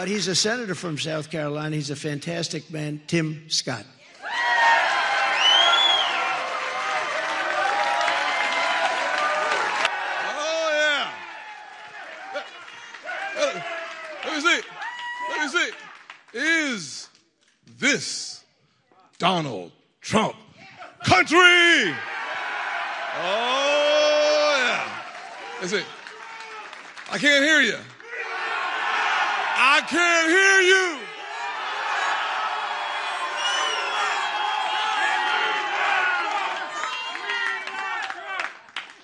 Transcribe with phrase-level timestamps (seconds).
[0.00, 1.76] but he's a senator from South Carolina.
[1.76, 3.84] He's a fantastic man, Tim Scott.
[10.24, 11.10] Oh, yeah.
[12.34, 12.46] Let,
[14.24, 14.60] let me see.
[15.28, 15.70] Let me see.
[16.32, 17.10] Is
[17.78, 18.42] this
[19.18, 20.36] Donald Trump
[21.04, 21.36] country?
[23.18, 24.88] Oh, yeah.
[25.60, 25.84] Let's see.
[27.12, 27.76] I can't hear you.
[29.80, 30.98] I can't hear you.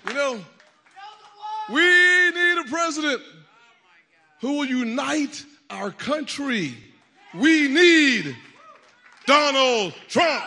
[0.07, 0.45] You know,
[1.73, 1.81] we
[2.31, 3.23] need a president
[4.43, 6.75] who will unite our country.
[7.35, 8.37] We need
[9.25, 10.45] Donald Trump.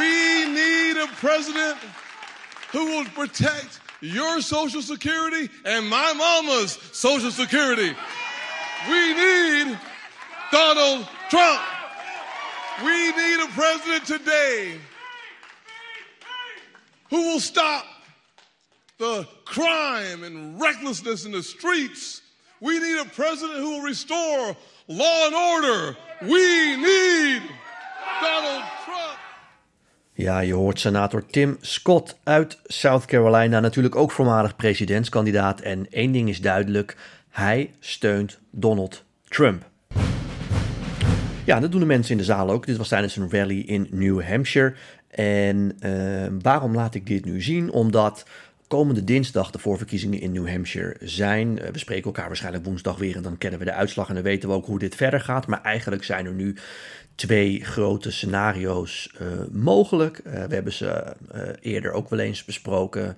[0.00, 1.78] We need a president
[2.72, 7.94] who will protect your Social Security and my mama's Social Security.
[8.88, 9.78] We need
[10.52, 11.60] Donald Trump.
[12.84, 14.78] We need a president today
[17.08, 17.86] who will stop
[18.98, 22.20] the crime and recklessness in the streets.
[22.60, 24.56] We need a president who will restore
[24.88, 25.96] law and order.
[26.22, 27.42] We need
[28.20, 29.13] Donald Trump.
[30.16, 35.60] Ja, je hoort senator Tim Scott uit South Carolina, natuurlijk ook voormalig presidentskandidaat.
[35.60, 36.96] En één ding is duidelijk:
[37.30, 39.70] hij steunt Donald Trump.
[41.44, 42.66] Ja, dat doen de mensen in de zaal ook.
[42.66, 44.74] Dit was tijdens een rally in New Hampshire.
[45.08, 47.70] En uh, waarom laat ik dit nu zien?
[47.70, 48.26] Omdat
[48.68, 51.58] komende dinsdag de voorverkiezingen in New Hampshire zijn.
[51.58, 54.22] Uh, we spreken elkaar waarschijnlijk woensdag weer en dan kennen we de uitslag en dan
[54.22, 55.46] weten we ook hoe dit verder gaat.
[55.46, 56.56] Maar eigenlijk zijn er nu
[57.14, 60.20] twee grote scenario's uh, mogelijk.
[60.24, 61.16] we hebben ze
[61.60, 63.16] eerder ook wel eens besproken.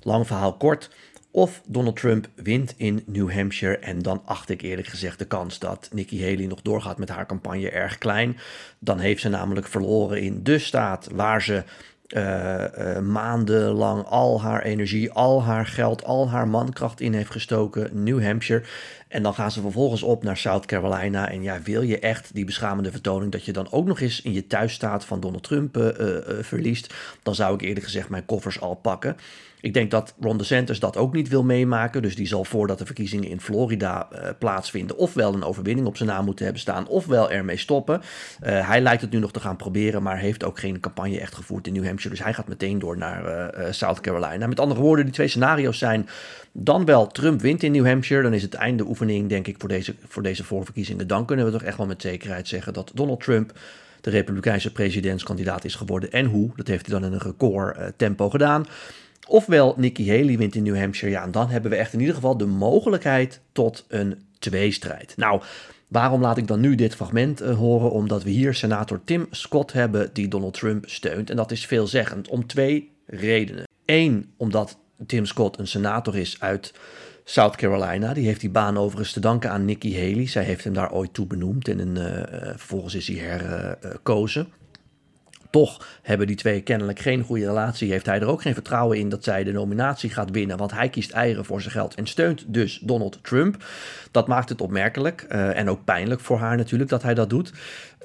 [0.00, 0.90] Lang verhaal kort.
[1.34, 3.78] Of Donald Trump wint in New Hampshire.
[3.78, 7.26] En dan acht ik eerlijk gezegd de kans dat Nikki Haley nog doorgaat met haar
[7.26, 8.36] campagne erg klein.
[8.78, 11.64] Dan heeft ze namelijk verloren in de staat waar ze
[12.08, 18.02] uh, uh, maandenlang al haar energie, al haar geld, al haar mankracht in heeft gestoken.
[18.02, 18.62] New Hampshire.
[19.08, 21.30] En dan gaan ze vervolgens op naar South Carolina.
[21.30, 24.32] En ja, wil je echt die beschamende vertoning dat je dan ook nog eens in
[24.32, 25.86] je thuisstaat van Donald Trump uh,
[26.40, 29.16] verliest, dan zou ik eerlijk gezegd mijn koffers al pakken.
[29.60, 32.02] Ik denk dat Ron DeSantis dat ook niet wil meemaken.
[32.02, 34.96] Dus die zal voordat de verkiezingen in Florida plaatsvinden...
[34.96, 36.86] ofwel een overwinning op zijn naam moeten hebben staan...
[36.88, 38.02] ofwel ermee stoppen.
[38.40, 40.02] Hij lijkt het nu nog te gaan proberen...
[40.02, 42.14] maar heeft ook geen campagne echt gevoerd in New Hampshire.
[42.16, 44.46] Dus hij gaat meteen door naar South Carolina.
[44.46, 46.08] Met andere woorden, die twee scenario's zijn...
[46.56, 48.22] dan wel Trump wint in New Hampshire.
[48.22, 51.06] Dan is het einde oefening, denk ik, voor deze, voor deze voorverkiezingen.
[51.06, 52.72] Dan kunnen we toch echt wel met zekerheid zeggen...
[52.72, 53.58] dat Donald Trump
[54.00, 56.12] de Republikeinse presidentskandidaat is geworden.
[56.12, 58.66] En hoe, dat heeft hij dan in een record tempo gedaan...
[59.28, 61.14] Ofwel Nikki Haley wint in New Hampshire.
[61.14, 65.14] Ja, en dan hebben we echt in ieder geval de mogelijkheid tot een tweestrijd.
[65.16, 65.42] Nou,
[65.88, 67.90] waarom laat ik dan nu dit fragment uh, horen?
[67.90, 71.30] Omdat we hier senator Tim Scott hebben die Donald Trump steunt.
[71.30, 73.64] En dat is veelzeggend om twee redenen.
[73.84, 76.72] Eén, omdat Tim Scott een senator is uit
[77.24, 78.14] South Carolina.
[78.14, 80.26] Die heeft die baan overigens te danken aan Nikki Haley.
[80.26, 84.48] Zij heeft hem daar ooit toe benoemd en een, uh, vervolgens is hij herkozen.
[85.50, 87.90] Toch hebben die twee kennelijk geen goede relatie.
[87.90, 90.56] Heeft hij er ook geen vertrouwen in dat zij de nominatie gaat winnen.
[90.56, 93.64] Want hij kiest eieren voor zijn geld en steunt dus Donald Trump.
[94.10, 97.52] Dat maakt het opmerkelijk uh, en ook pijnlijk voor haar natuurlijk dat hij dat doet.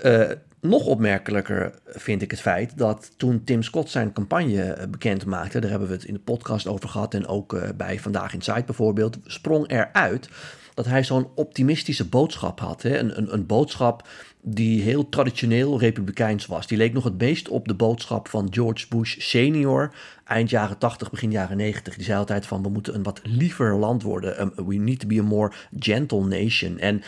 [0.03, 0.29] Uh,
[0.61, 5.69] nog opmerkelijker vind ik het feit dat toen Tim Scott zijn campagne bekend maakte, daar
[5.69, 8.63] hebben we het in de podcast over gehad en ook uh, bij Vandaag in Site
[8.65, 10.29] bijvoorbeeld, sprong eruit
[10.73, 12.81] dat hij zo'n optimistische boodschap had.
[12.81, 12.97] Hè?
[12.97, 14.07] Een, een, een boodschap
[14.41, 16.67] die heel traditioneel republikeins was.
[16.67, 21.11] Die leek nog het meest op de boodschap van George Bush senior, eind jaren 80,
[21.11, 21.95] begin jaren 90.
[21.95, 24.53] Die zei altijd van we moeten een wat liever land worden.
[24.67, 26.79] We need to be a more gentle nation.
[26.79, 27.01] En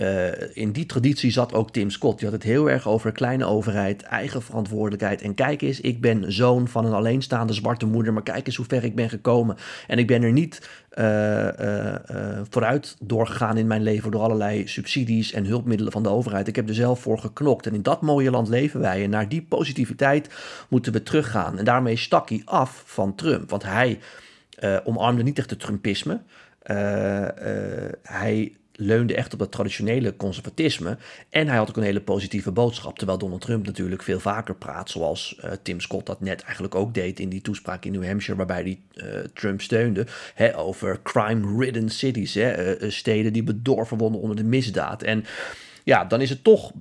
[0.00, 2.18] uh, in die traditie zat ook Tim Scott.
[2.18, 5.22] Die had het heel erg over kleine overheid, eigen verantwoordelijkheid.
[5.22, 8.66] En kijk eens, ik ben zoon van een alleenstaande zwarte moeder, maar kijk eens hoe
[8.68, 9.56] ver ik ben gekomen.
[9.86, 10.68] En ik ben er niet
[12.50, 16.48] vooruit doorgegaan in mijn leven door allerlei subsidies en hulpmiddelen van de overheid.
[16.48, 17.66] Ik heb er zelf voor geknokt.
[17.66, 19.04] En in dat mooie land leven wij.
[19.04, 20.28] En naar die positiviteit
[20.68, 21.58] moeten we teruggaan.
[21.58, 23.50] En daarmee stak hij af van Trump.
[23.50, 23.98] Want hij
[24.84, 26.20] omarmde niet echt het Trumpisme.
[28.02, 30.98] hij leunde echt op dat traditionele conservatisme.
[31.30, 32.98] En hij had ook een hele positieve boodschap.
[32.98, 36.94] Terwijl Donald Trump natuurlijk veel vaker praat, zoals uh, Tim Scott dat net eigenlijk ook
[36.94, 40.06] deed in die toespraak in New Hampshire, waarbij hij uh, Trump steunde.
[40.34, 45.02] Hè, over crime-ridden cities, uh, steden die bedorven worden onder de misdaad.
[45.02, 45.24] En
[45.84, 46.72] ja, dan is het toch.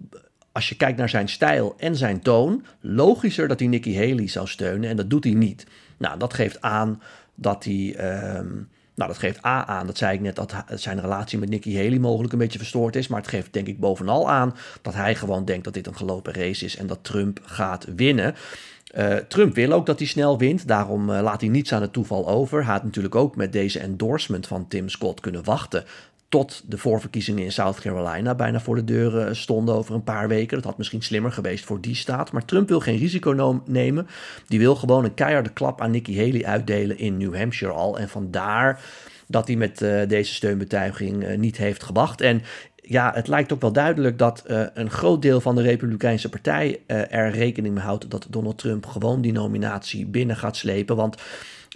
[0.52, 4.48] Als je kijkt naar zijn stijl en zijn toon, logischer dat hij Nikki Haley zou
[4.48, 4.90] steunen.
[4.90, 5.66] En dat doet hij niet.
[5.98, 7.02] Nou, dat geeft aan
[7.36, 7.96] dat hij.
[8.00, 8.40] Uh,
[8.96, 12.00] Nou, dat geeft A aan, dat zei ik net, dat zijn relatie met Nikki Haley
[12.00, 13.08] mogelijk een beetje verstoord is.
[13.08, 16.34] Maar het geeft denk ik bovenal aan dat hij gewoon denkt dat dit een gelopen
[16.34, 18.36] race is en dat Trump gaat winnen.
[18.98, 21.94] Uh, Trump wil ook dat hij snel wint, daarom uh, laat hij niets aan het
[21.94, 22.64] toeval over.
[22.64, 25.84] Hij had natuurlijk ook met deze endorsement van Tim Scott kunnen wachten
[26.30, 30.56] tot de voorverkiezingen in South Carolina bijna voor de deuren stonden over een paar weken.
[30.56, 32.32] Dat had misschien slimmer geweest voor die staat.
[32.32, 34.08] Maar Trump wil geen risico nemen.
[34.48, 38.00] Die wil gewoon een keiharde klap aan Nikki Haley uitdelen in New Hampshire al.
[38.00, 38.82] En vandaar
[39.28, 42.22] dat hij met uh, deze steunbetuiging uh, niet heeft gewacht.
[42.22, 42.42] En
[42.76, 44.44] ja, het lijkt ook wel duidelijk dat
[44.74, 49.22] een groot deel van de Republikeinse Partij er rekening mee houdt dat Donald Trump gewoon
[49.22, 50.96] die nominatie binnen gaat slepen.
[50.96, 51.18] Want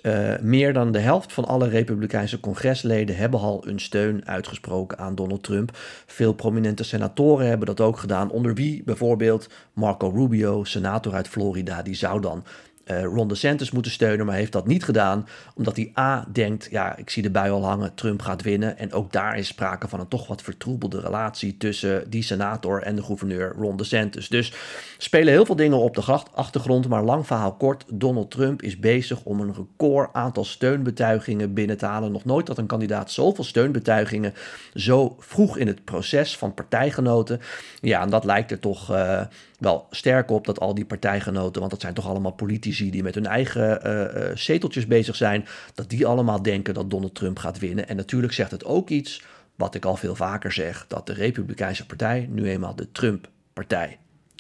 [0.03, 5.15] uh, meer dan de helft van alle Republikeinse congresleden hebben al hun steun uitgesproken aan
[5.15, 5.71] Donald Trump.
[6.05, 11.81] Veel prominente senatoren hebben dat ook gedaan, onder wie bijvoorbeeld Marco Rubio, senator uit Florida.
[11.81, 12.43] Die zou dan
[12.91, 15.27] uh, Ron DeSantis moeten steunen, maar heeft dat niet gedaan.
[15.56, 18.77] Omdat hij A denkt, ja, ik zie de bui al hangen, Trump gaat winnen.
[18.77, 22.95] En ook daar is sprake van een toch wat vertroebelde relatie tussen die senator en
[22.95, 24.27] de gouverneur Ron DeSantis.
[24.27, 24.53] Dus
[24.97, 26.01] spelen heel veel dingen op de
[26.33, 27.83] achtergrond, maar lang verhaal kort.
[27.88, 32.12] Donald Trump is bezig om een record aantal steunbetuigingen binnen te halen.
[32.12, 34.33] Nog nooit had een kandidaat zoveel steunbetuigingen
[34.74, 37.39] zo vroeg in het proces van partijgenoten.
[37.81, 38.92] Ja, en dat lijkt er toch...
[38.92, 39.21] Uh,
[39.59, 43.15] wel sterk op dat al die partijgenoten, want dat zijn toch allemaal politici die met
[43.15, 47.59] hun eigen uh, uh, zeteltjes bezig zijn, dat die allemaal denken dat Donald Trump gaat
[47.59, 47.88] winnen.
[47.88, 49.23] En natuurlijk zegt het ook iets,
[49.56, 53.97] wat ik al veel vaker zeg, dat de Republikeinse Partij nu eenmaal de Trump-partij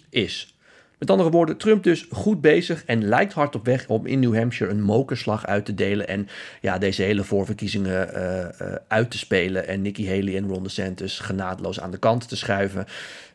[0.09, 0.53] is.
[0.99, 4.35] Met andere woorden, Trump dus goed bezig en lijkt hard op weg om in New
[4.35, 6.07] Hampshire een mokerslag uit te delen.
[6.07, 6.27] En
[6.61, 9.67] ja, deze hele voorverkiezingen uh, uit te spelen.
[9.67, 12.85] En Nikki Haley en Ron DeSantis genadeloos aan de kant te schuiven.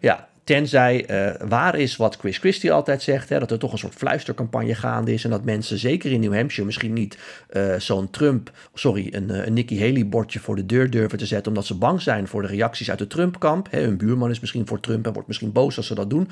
[0.00, 3.78] Ja, Tenzij uh, waar is wat Chris Christie altijd zegt, hè, dat er toch een
[3.78, 5.24] soort fluistercampagne gaande is.
[5.24, 7.18] En dat mensen, zeker in New Hampshire, misschien niet
[7.50, 11.48] uh, zo'n Trump, sorry, een, een Nikki Haley bordje voor de deur durven te zetten.
[11.48, 13.68] Omdat ze bang zijn voor de reacties uit de Trump-kamp.
[13.70, 16.26] Hun buurman is misschien voor Trump en wordt misschien boos als ze dat doen.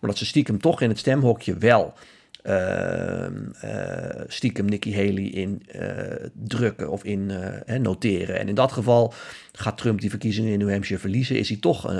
[0.00, 1.94] Maar dat ze stiekem toch in het stemhokje wel
[4.26, 5.82] stiekem Nikki Haley in uh,
[6.32, 7.32] drukken of in
[7.80, 8.38] noteren.
[8.38, 9.14] En in dat geval
[9.52, 11.38] gaat Trump die verkiezingen in New Hampshire verliezen.
[11.38, 11.92] Is hij toch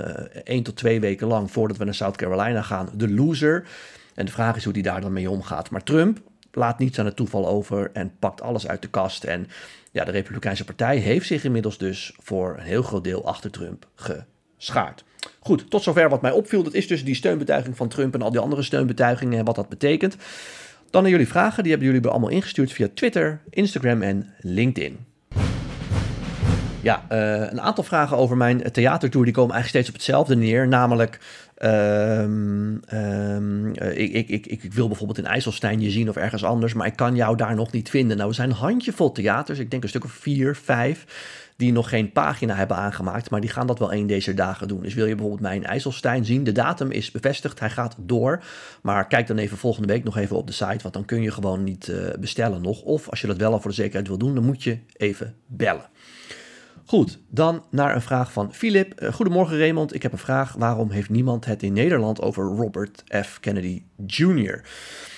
[0.44, 3.66] één tot twee weken lang voordat we naar South Carolina gaan de loser.
[4.14, 5.70] En de vraag is hoe hij daar dan mee omgaat.
[5.70, 6.20] Maar Trump
[6.52, 9.24] laat niets aan het toeval over en pakt alles uit de kast.
[9.24, 9.46] En
[9.92, 13.88] ja, de Republikeinse Partij heeft zich inmiddels dus voor een heel groot deel achter Trump
[13.94, 15.04] geschaard.
[15.46, 16.62] Goed, tot zover wat mij opviel.
[16.62, 19.68] Dat is dus die steunbetuiging van Trump en al die andere steunbetuigingen en wat dat
[19.68, 20.16] betekent.
[20.90, 21.62] Dan naar jullie vragen.
[21.62, 24.98] Die hebben jullie allemaal ingestuurd via Twitter, Instagram en LinkedIn.
[26.86, 30.68] Ja, uh, een aantal vragen over mijn theatertour die komen eigenlijk steeds op hetzelfde neer.
[30.68, 31.18] Namelijk,
[31.62, 36.74] um, um, ik, ik, ik, ik wil bijvoorbeeld in IJsselstein je zien of ergens anders,
[36.74, 38.16] maar ik kan jou daar nog niet vinden.
[38.16, 41.04] Nou, er zijn een handjevol theaters, ik denk een stuk of vier, vijf,
[41.56, 44.82] die nog geen pagina hebben aangemaakt, maar die gaan dat wel een deze dagen doen.
[44.82, 48.42] Dus wil je bijvoorbeeld mij in IJsselstein zien, de datum is bevestigd, hij gaat door.
[48.82, 51.30] Maar kijk dan even volgende week nog even op de site, want dan kun je
[51.30, 52.82] gewoon niet uh, bestellen nog.
[52.82, 55.34] Of als je dat wel al voor de zekerheid wil doen, dan moet je even
[55.46, 55.88] bellen.
[56.88, 59.02] Goed, dan naar een vraag van Philip.
[59.02, 60.52] Uh, goedemorgen Raymond, ik heb een vraag.
[60.52, 63.40] Waarom heeft niemand het in Nederland over Robert F.
[63.40, 64.64] Kennedy Jr.?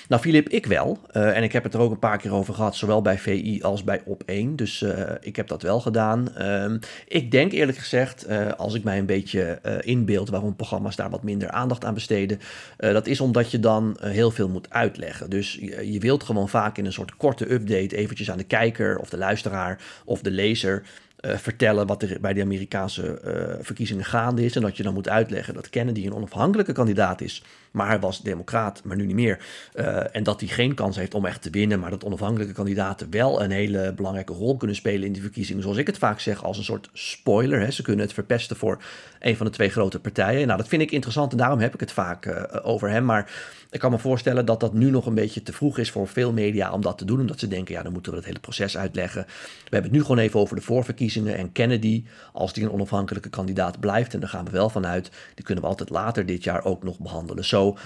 [0.08, 0.98] Nou, Filip, ik wel.
[1.12, 3.62] Uh, en ik heb het er ook een paar keer over gehad, zowel bij VI
[3.62, 4.54] als bij Op1.
[4.54, 6.28] Dus uh, ik heb dat wel gedaan.
[6.38, 6.74] Uh,
[7.08, 8.26] ik denk eerlijk gezegd,
[8.56, 12.40] als ik mij een beetje inbeeld waarom programma's daar wat minder aandacht aan besteden,
[12.76, 15.30] dat is omdat je dan heel veel moet uitleggen.
[15.30, 18.98] Dus je, je wilt gewoon vaak in een soort korte update eventjes aan de kijker
[18.98, 20.82] of de luisteraar of de lezer
[21.20, 24.56] uh, vertellen wat er bij de Amerikaanse uh, verkiezingen gaande is.
[24.56, 27.42] En dat je dan moet uitleggen dat Kennedy een onafhankelijke kandidaat is.
[27.70, 29.38] Maar hij was democraat, maar nu niet meer.
[29.74, 31.80] Uh, en dat hij geen kans heeft om echt te winnen.
[31.80, 35.62] Maar dat onafhankelijke kandidaten wel een hele belangrijke rol kunnen spelen in die verkiezingen.
[35.62, 37.60] Zoals ik het vaak zeg, als een soort spoiler.
[37.60, 37.70] Hè.
[37.70, 38.82] Ze kunnen het verpesten voor
[39.18, 40.46] een van de twee grote partijen.
[40.46, 43.04] Nou, dat vind ik interessant en daarom heb ik het vaak over hem.
[43.04, 43.30] Maar
[43.70, 46.32] ik kan me voorstellen dat dat nu nog een beetje te vroeg is voor veel
[46.32, 47.20] media om dat te doen.
[47.20, 49.24] Omdat ze denken, ja, dan moeten we het hele proces uitleggen.
[49.26, 51.07] We hebben het nu gewoon even over de voorverkiezingen.
[51.16, 55.44] En Kennedy, als die een onafhankelijke kandidaat blijft, en daar gaan we wel vanuit, die
[55.44, 57.44] kunnen we altijd later dit jaar ook nog behandelen.
[57.44, 57.76] Zo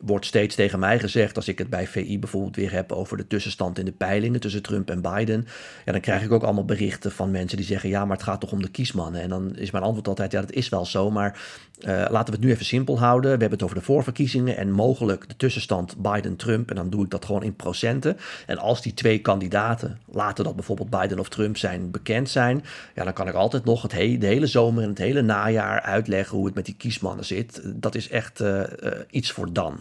[0.00, 3.26] wordt steeds tegen mij gezegd, als ik het bij VI bijvoorbeeld weer heb over de
[3.26, 5.46] tussenstand in de peilingen tussen Trump en Biden,
[5.84, 8.40] ja, dan krijg ik ook allemaal berichten van mensen die zeggen, ja, maar het gaat
[8.40, 9.20] toch om de kiesmannen.
[9.20, 11.40] En dan is mijn antwoord altijd, ja, dat is wel zo, maar
[11.80, 13.30] uh, laten we het nu even simpel houden.
[13.30, 16.70] We hebben het over de voorverkiezingen en mogelijk de tussenstand Biden-Trump.
[16.70, 18.16] En dan doe ik dat gewoon in procenten.
[18.46, 23.04] En als die twee kandidaten, laten dat bijvoorbeeld Biden of Trump zijn, bekend zijn, ja,
[23.04, 26.36] dan kan ik altijd nog het he de hele zomer en het hele najaar uitleggen
[26.36, 27.60] hoe het met die kiesmannen zit.
[27.64, 29.78] Dat is echt uh, uh, iets voor dan.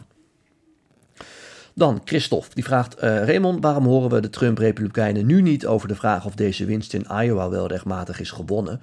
[1.74, 5.96] Dan Christophe, die vraagt: uh, Raymond, waarom horen we de Trump-Republikeinen nu niet over de
[5.96, 8.82] vraag of deze winst in Iowa wel rechtmatig is gewonnen?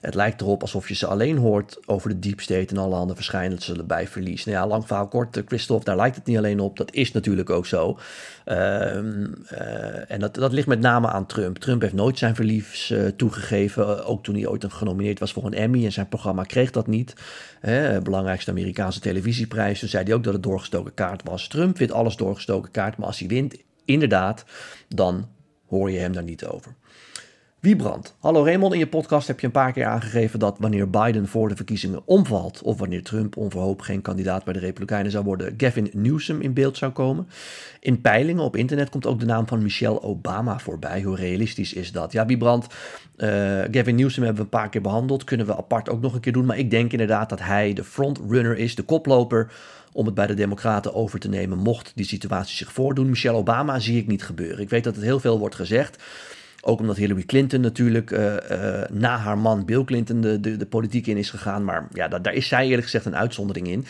[0.00, 3.14] Het lijkt erop alsof je ze alleen hoort over de deep state en alle andere
[3.14, 4.44] verschijnselen bij verlies.
[4.44, 6.76] Nou ja, lang verhaal kort, eh, Christophe, daar lijkt het niet alleen op.
[6.76, 7.98] Dat is natuurlijk ook zo.
[8.44, 11.58] Ehm, eh, en dat, dat ligt met name aan Trump.
[11.58, 14.04] Trump heeft nooit zijn verlies uh, toegegeven.
[14.04, 17.14] Ook toen hij ooit genomineerd was voor een Emmy en zijn programma kreeg dat niet.
[17.60, 19.80] Hè, belangrijkste Amerikaanse televisieprijs.
[19.80, 21.48] Toen zei hij ook dat het doorgestoken kaart was.
[21.48, 24.44] Trump vindt alles doorgestoken kaart, maar als hij wint, inderdaad,
[24.88, 25.28] dan
[25.68, 26.74] hoor je hem daar niet over.
[27.60, 28.14] Wiebrand.
[28.20, 31.48] Hallo Raymond, in je podcast heb je een paar keer aangegeven dat wanneer Biden voor
[31.48, 35.90] de verkiezingen omvalt of wanneer Trump onverhoopt geen kandidaat bij de Republikeinen zou worden, Gavin
[35.92, 37.28] Newsom in beeld zou komen.
[37.80, 41.02] In peilingen op internet komt ook de naam van Michelle Obama voorbij.
[41.02, 42.12] Hoe realistisch is dat?
[42.12, 42.66] Ja, Wiebrand,
[43.16, 43.28] uh,
[43.70, 46.32] Gavin Newsom hebben we een paar keer behandeld, kunnen we apart ook nog een keer
[46.32, 49.52] doen, maar ik denk inderdaad dat hij de frontrunner is, de koploper
[49.92, 53.08] om het bij de Democraten over te nemen, mocht die situatie zich voordoen.
[53.08, 54.60] Michelle Obama zie ik niet gebeuren.
[54.60, 56.02] Ik weet dat het heel veel wordt gezegd.
[56.62, 61.06] Ook omdat Hillary Clinton natuurlijk uh, uh, na haar man Bill Clinton de, de, politiek
[61.06, 61.64] in is gegaan.
[61.64, 63.84] Maar ja, daar is zij eerlijk gezegd een uitzondering in.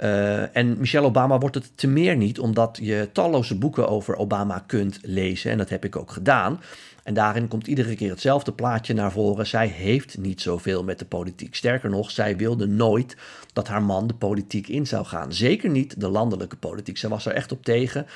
[0.00, 4.64] Uh, en Michelle Obama wordt het te meer niet, omdat je talloze boeken over Obama
[4.66, 5.50] kunt lezen.
[5.50, 6.60] En dat heb ik ook gedaan.
[7.06, 9.46] En daarin komt iedere keer hetzelfde plaatje naar voren.
[9.46, 11.54] Zij heeft niet zoveel met de politiek.
[11.54, 13.16] Sterker nog, zij wilde nooit
[13.52, 15.32] dat haar man de politiek in zou gaan.
[15.32, 16.98] Zeker niet de landelijke politiek.
[16.98, 18.06] Zij was er echt op tegen.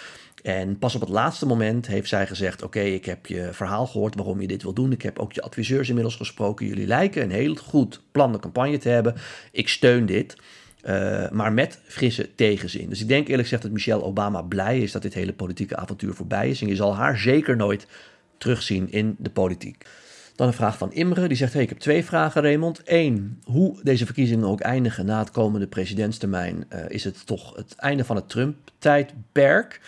[0.43, 4.15] En pas op het laatste moment heeft zij gezegd: Oké, ik heb je verhaal gehoord
[4.15, 4.93] waarom je dit wil doen.
[4.93, 6.67] Ik heb ook je adviseurs inmiddels gesproken.
[6.67, 9.15] Jullie lijken een heel goed plan de campagne te hebben.
[9.53, 10.37] Ik steun dit.
[10.85, 12.89] Uh, maar met frisse tegenzin.
[12.89, 16.15] Dus ik denk eerlijk gezegd dat Michelle Obama blij is dat dit hele politieke avontuur
[16.15, 16.61] voorbij is.
[16.61, 17.87] En je zal haar zeker nooit
[18.39, 19.87] terugzien in de politiek.
[20.37, 22.83] Dan een vraag van Imre, die zegt: hey, Ik heb twee vragen, Raymond.
[22.85, 27.75] Eén, hoe deze verkiezingen ook eindigen na het komende presidentstermijn, uh, is het toch het
[27.77, 29.81] einde van het Trump-tijdperk?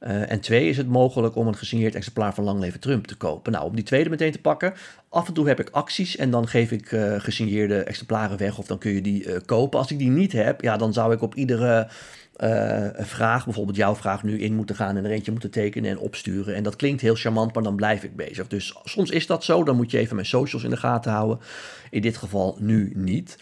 [0.00, 3.16] Uh, en twee, is het mogelijk om een gesigneerd exemplaar van Lang Leven Trump te
[3.16, 3.52] kopen?
[3.52, 4.74] Nou, om die tweede meteen te pakken.
[5.08, 8.66] Af en toe heb ik acties en dan geef ik uh, gesigneerde exemplaren weg of
[8.66, 9.78] dan kun je die uh, kopen.
[9.78, 11.88] Als ik die niet heb, ja, dan zou ik op iedere
[12.96, 16.54] vraag, bijvoorbeeld jouw vraag, nu in moeten gaan en er eentje moeten tekenen en opsturen.
[16.54, 18.46] En dat klinkt heel charmant, maar dan blijf ik bezig.
[18.46, 21.38] Dus soms is dat zo, dan moet je even mijn socials in de gaten houden.
[21.90, 23.38] In dit geval nu niet.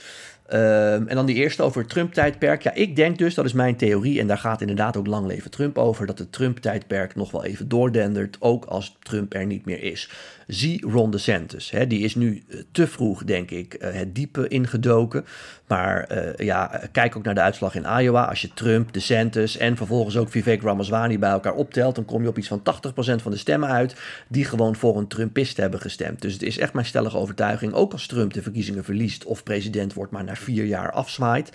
[0.52, 2.62] Um, en dan die eerste over het Trump-tijdperk.
[2.62, 5.50] Ja, ik denk dus, dat is mijn theorie, en daar gaat inderdaad ook lang leven
[5.50, 9.82] Trump over, dat het Trump-tijdperk nog wel even doordendert, ook als Trump er niet meer
[9.82, 10.10] is.
[10.46, 11.70] Zie Ron DeSantis.
[11.70, 15.24] Hè, die is nu eh, te vroeg, denk ik, uh, het diepe ingedoken.
[15.66, 18.24] Maar uh, ja, kijk ook naar de uitslag in Iowa.
[18.24, 22.28] Als je Trump, DeSantis en vervolgens ook Vivek Ramaswamy bij elkaar optelt, dan kom je
[22.28, 22.62] op iets van 80%
[22.94, 23.96] van de stemmen uit
[24.28, 26.22] die gewoon voor een Trumpist hebben gestemd.
[26.22, 29.92] Dus het is echt mijn stellige overtuiging, ook als Trump de verkiezingen verliest of president
[29.92, 31.52] wordt, maar vier jaar afzwaait,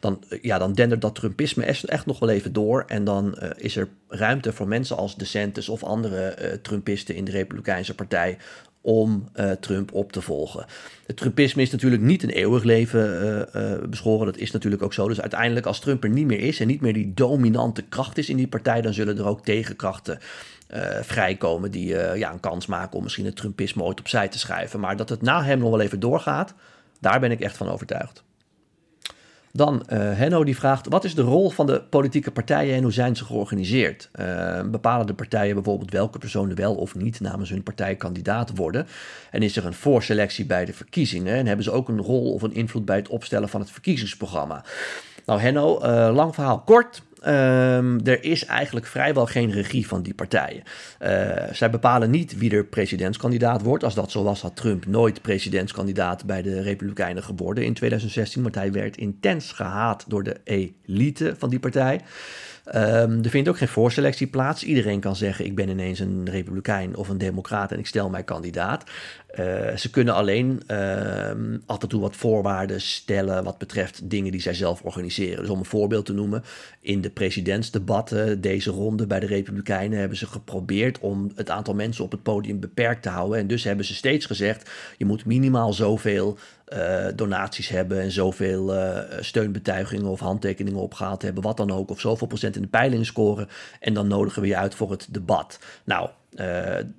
[0.00, 2.84] dan, ja, dan dendert dat Trumpisme echt nog wel even door.
[2.86, 7.94] En dan is er ruimte voor mensen als DeSantis of andere Trumpisten in de Republikeinse
[7.94, 8.38] Partij
[8.82, 9.28] om
[9.60, 10.66] Trump op te volgen.
[11.06, 13.48] Het Trumpisme is natuurlijk niet een eeuwig leven
[13.90, 14.26] beschoren.
[14.26, 15.08] Dat is natuurlijk ook zo.
[15.08, 18.28] Dus uiteindelijk, als Trump er niet meer is en niet meer die dominante kracht is
[18.28, 20.18] in die partij, dan zullen er ook tegenkrachten
[21.02, 24.80] vrijkomen die ja, een kans maken om misschien het Trumpisme ooit opzij te schuiven.
[24.80, 26.54] Maar dat het na hem nog wel even doorgaat,
[27.00, 28.22] daar ben ik echt van overtuigd.
[29.52, 32.92] Dan uh, Henno die vraagt, wat is de rol van de politieke partijen en hoe
[32.92, 34.10] zijn ze georganiseerd?
[34.20, 38.86] Uh, bepalen de partijen bijvoorbeeld welke personen wel of niet namens hun partij kandidaat worden?
[39.30, 41.34] En is er een voorselectie bij de verkiezingen?
[41.34, 44.64] En hebben ze ook een rol of een invloed bij het opstellen van het verkiezingsprogramma?
[45.26, 47.02] Nou Henno, uh, lang verhaal kort.
[47.26, 50.62] Um, er is eigenlijk vrijwel geen regie van die partijen.
[51.02, 53.84] Uh, zij bepalen niet wie er presidentskandidaat wordt.
[53.84, 58.42] Als dat zo was, had Trump nooit presidentskandidaat bij de Republikeinen geworden in 2016.
[58.42, 62.00] Want hij werd intens gehaat door de elite van die partij.
[62.66, 64.64] Um, er vindt ook geen voorselectie plaats.
[64.64, 68.22] Iedereen kan zeggen: ik ben ineens een republikein of een democraat en ik stel mij
[68.22, 68.84] kandidaat.
[69.38, 71.30] Uh, ze kunnen alleen uh,
[71.66, 75.40] af en toe wat voorwaarden stellen wat betreft dingen die zij zelf organiseren.
[75.40, 76.44] Dus om een voorbeeld te noemen,
[76.80, 82.04] in de presidentsdebatten deze ronde bij de Republikeinen hebben ze geprobeerd om het aantal mensen
[82.04, 83.38] op het podium beperkt te houden.
[83.38, 86.38] En dus hebben ze steeds gezegd: je moet minimaal zoveel
[86.70, 92.00] uh, donaties hebben en zoveel uh, steunbetuigingen of handtekeningen opgehaald hebben, wat dan ook, of
[92.00, 93.48] zoveel procent in de peilingen scoren.
[93.80, 95.58] En dan nodigen we je uit voor het debat.
[95.84, 96.08] Nou,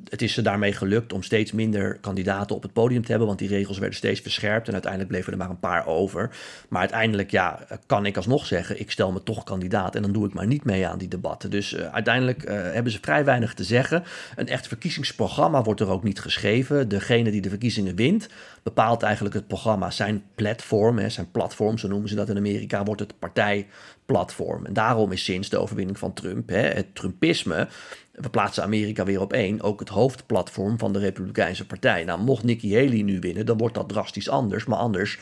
[0.10, 3.40] het is ze daarmee gelukt om steeds minder kandidaten op het podium te hebben, want
[3.40, 6.30] die regels werden steeds verscherpt en uiteindelijk bleven er maar een paar over.
[6.70, 10.28] Maar uiteindelijk, ja, kan ik alsnog zeggen, ik stel me toch kandidaat en dan doe
[10.28, 11.50] ik maar niet mee aan die debatten.
[11.50, 14.04] Dus uh, uiteindelijk uh, hebben ze vrij weinig te zeggen.
[14.36, 16.90] Een echt verkiezingsprogramma wordt er ook niet geschreven.
[16.90, 18.30] Degene die de verkiezingen wint,
[18.64, 19.90] bepaalt eigenlijk het programma.
[19.90, 24.66] Zijn platform, hè, zijn platform, zo noemen ze dat in Amerika, wordt het partijplatform.
[24.66, 27.68] En daarom is sinds de overwinning van Trump, hè, het Trumpisme,
[28.12, 32.04] we plaatsen Amerika weer op één, ook het hoofdplatform van de Republikeinse Partij.
[32.04, 34.66] Nou, mocht Nikki Haley nu winnen, dan wordt dat drastisch anders.
[34.66, 35.20] Maar anders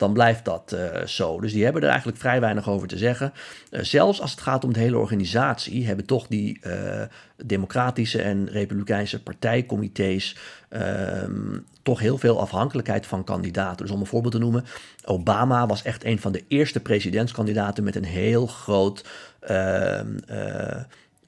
[0.00, 1.40] dan blijft dat uh, zo.
[1.40, 3.32] Dus die hebben er eigenlijk vrij weinig over te zeggen.
[3.70, 7.02] Uh, zelfs als het gaat om de hele organisatie, hebben toch die uh,
[7.44, 10.36] democratische en republikeinse partijcomité's
[10.68, 13.86] ehm, toch heel veel afhankelijkheid van kandidaten.
[13.86, 14.64] Dus om een voorbeeld te noemen,
[15.04, 19.04] Obama was echt een van de eerste presidentskandidaten met een heel groot
[19.40, 20.16] ehm,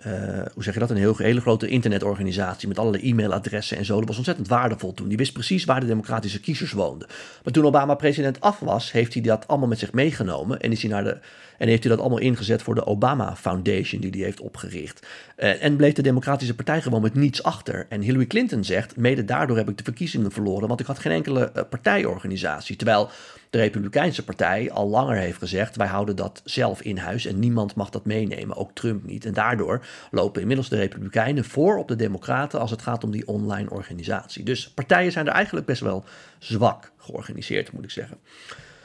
[0.06, 0.12] uh,
[0.54, 3.98] hoe zeg je dat, een hele grote internetorganisatie met allerlei e-mailadressen en zo.
[3.98, 5.08] Dat was ontzettend waardevol toen.
[5.08, 7.08] Die wist precies waar de democratische kiezers woonden.
[7.44, 10.82] Maar toen Obama president af was, heeft hij dat allemaal met zich meegenomen en is
[10.82, 11.18] hij naar de
[11.62, 15.06] en heeft hij dat allemaal ingezet voor de Obama Foundation die hij heeft opgericht.
[15.36, 17.86] Uh, en bleef de Democratische Partij gewoon met niets achter.
[17.88, 21.12] En Hillary Clinton zegt, mede daardoor heb ik de verkiezingen verloren, want ik had geen
[21.12, 22.76] enkele uh, partijorganisatie.
[22.76, 23.10] Terwijl
[23.50, 27.74] de Republikeinse Partij al langer heeft gezegd, wij houden dat zelf in huis en niemand
[27.74, 29.24] mag dat meenemen, ook Trump niet.
[29.24, 33.26] En daardoor lopen inmiddels de Republikeinen voor op de Democraten als het gaat om die
[33.26, 34.44] online organisatie.
[34.44, 36.04] Dus partijen zijn er eigenlijk best wel
[36.38, 38.18] zwak georganiseerd, moet ik zeggen.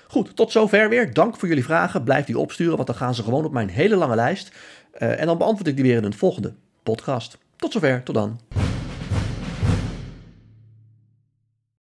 [0.07, 1.13] Goed, tot zover weer.
[1.13, 2.03] Dank voor jullie vragen.
[2.03, 4.51] Blijf die opsturen, want dan gaan ze gewoon op mijn hele lange lijst.
[4.97, 7.37] Uh, en dan beantwoord ik die weer in een volgende podcast.
[7.55, 8.39] Tot zover, tot dan.